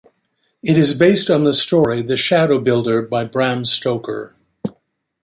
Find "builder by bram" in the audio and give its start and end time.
2.59-3.65